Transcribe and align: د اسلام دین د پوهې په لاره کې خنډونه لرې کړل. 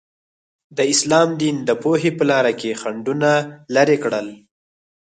د 0.77 0.79
اسلام 0.93 1.29
دین 1.41 1.57
د 1.67 1.69
پوهې 1.81 2.11
په 2.17 2.23
لاره 2.31 2.53
کې 2.59 2.77
خنډونه 2.81 3.31
لرې 3.75 3.97
کړل. 4.03 4.27